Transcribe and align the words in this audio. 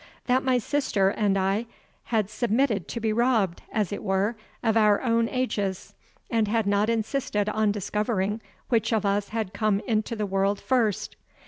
that 0.25 0.41
my 0.43 0.57
sister 0.57 1.09
and 1.09 1.37
I 1.37 1.67
had 2.05 2.27
submitted 2.27 2.87
to 2.87 2.99
be 2.99 3.13
robbed, 3.13 3.61
as 3.71 3.91
it 3.93 4.01
were, 4.01 4.35
of 4.63 4.75
our 4.75 4.99
own 5.03 5.29
ages, 5.29 5.93
and 6.27 6.47
had 6.47 6.65
not 6.65 6.89
insisted 6.89 7.47
on 7.47 7.71
discovering 7.71 8.41
which 8.69 8.91
of 8.91 9.05
us 9.05 9.29
had 9.29 9.53
come 9.53 9.79
into 9.81 10.15
the 10.15 10.25
world 10.25 10.59
first? 10.59 11.15